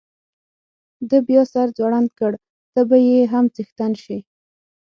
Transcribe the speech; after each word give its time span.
ده 1.09 1.17
بیا 1.27 1.41
سر 1.53 1.67
ځوړند 1.77 2.09
کړ، 2.19 2.31
ته 2.73 2.81
به 2.89 2.97
یې 3.07 3.19
هم 3.33 3.45
څښتن 3.55 3.91
شې. 4.03 4.17